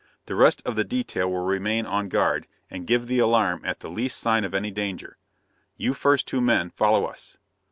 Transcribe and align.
"The 0.25 0.33
rest 0.33 0.63
of 0.65 0.75
the 0.75 0.83
detail 0.83 1.29
will 1.29 1.43
remain 1.45 1.85
on 1.85 2.09
guard, 2.09 2.47
and 2.71 2.87
give 2.87 3.05
the 3.05 3.19
alarm 3.19 3.61
at 3.63 3.81
the 3.81 3.87
least 3.87 4.17
sign 4.17 4.43
of 4.43 4.55
any 4.55 4.71
danger. 4.71 5.15
You 5.77 5.93
first 5.93 6.27
two 6.27 6.41
men, 6.41 6.71
follow 6.71 7.05
us." 7.05 7.37